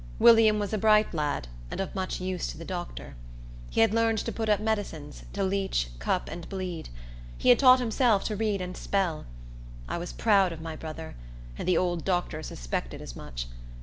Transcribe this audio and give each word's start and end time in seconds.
William 0.17 0.57
was 0.57 0.73
a 0.73 0.79
bright 0.79 1.13
lad, 1.13 1.47
and 1.69 1.79
of 1.79 1.93
much 1.93 2.19
use 2.19 2.47
to 2.47 2.57
the 2.57 2.65
doctor. 2.65 3.15
He 3.69 3.81
had 3.81 3.93
learned 3.93 4.17
to 4.17 4.31
put 4.31 4.49
up 4.49 4.59
medicines, 4.59 5.25
to 5.33 5.43
leech, 5.43 5.89
cup, 5.99 6.27
and 6.27 6.49
bleed. 6.49 6.89
He 7.37 7.49
had 7.49 7.59
taught 7.59 7.79
himself 7.79 8.23
to 8.23 8.35
read 8.35 8.61
and 8.61 8.75
spell. 8.75 9.27
I 9.87 9.99
was 9.99 10.11
proud 10.11 10.51
of 10.53 10.59
my 10.59 10.75
brother, 10.75 11.15
and 11.55 11.67
the 11.67 11.77
old 11.77 12.03
doctor 12.03 12.41
suspected 12.41 12.99
as 12.99 13.15
much. 13.15 13.45